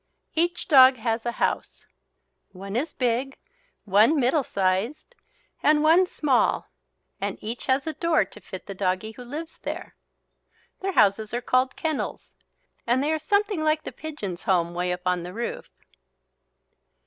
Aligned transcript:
Each 0.33 0.67
dog 0.67 0.95
has 0.95 1.27
a 1.27 1.33
house. 1.33 1.85
One 2.53 2.75
is 2.75 2.91
big, 2.91 3.37
one 3.85 4.19
middle 4.19 4.41
sized, 4.41 5.13
and 5.61 5.83
one 5.83 6.07
small, 6.07 6.71
and 7.19 7.37
each 7.39 7.67
has 7.67 7.85
a 7.85 7.93
door 7.93 8.25
to 8.25 8.41
fit 8.41 8.65
the 8.65 8.73
doggie 8.73 9.11
who 9.11 9.23
lives 9.23 9.59
there. 9.59 9.95
Their 10.79 10.93
houses 10.93 11.35
are 11.35 11.39
called 11.41 11.75
kennels, 11.75 12.31
and 12.87 13.03
they 13.03 13.13
are 13.13 13.19
something 13.19 13.63
like 13.63 13.83
the 13.83 13.91
pigeon's 13.91 14.41
home 14.41 14.73
way 14.73 14.91
up 14.91 15.01
on 15.05 15.21
the 15.21 15.33
roof. 15.33 15.69